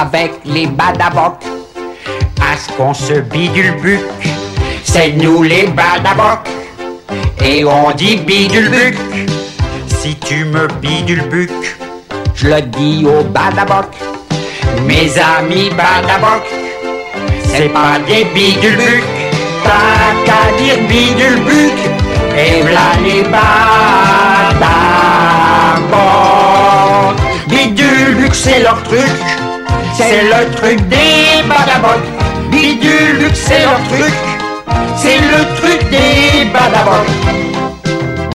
avec 0.00 0.32
les 0.44 0.66
badabocs. 0.66 1.42
À 2.40 2.56
ce 2.56 2.72
qu'on 2.76 2.94
se 2.94 3.20
bidule 3.20 4.00
c'est 4.82 5.12
nous 5.12 5.42
les 5.42 5.66
badabocs. 5.66 6.48
Et 7.44 7.64
on 7.64 7.90
dit 7.92 8.16
bidule 8.16 8.94
si 9.88 10.14
tu 10.16 10.44
me 10.44 10.66
bidule 10.80 11.48
je 12.34 12.48
le 12.48 12.60
dis 12.62 13.06
au 13.06 13.22
badaboc. 13.24 13.86
Mes 14.86 15.12
amis 15.18 15.70
badaboc, 15.70 16.42
c'est 17.44 17.68
pas 17.68 17.98
des 18.06 18.24
bidule 18.34 19.02
t'as 19.64 20.12
qu'à 20.26 20.56
dire 20.58 20.78
bidule 20.88 21.40
et 22.36 22.62
v'là 22.62 22.88
les 23.04 23.22
badabocs. 23.22 23.44
Bidule 27.48 28.28
c'est 28.32 28.60
leur 28.60 28.82
truc, 28.82 29.16
c'est 29.96 30.22
le 30.22 30.50
truc 30.56 30.80
des 30.88 31.42
badabocs. 31.48 32.08
Bidule 32.50 33.30
c'est 33.32 33.60
leur 33.60 33.80
truc, 33.88 34.14
c'est 34.96 35.18
le 35.18 35.40
truc 35.56 35.90
des 35.90 36.44
badabocs. 36.52 37.23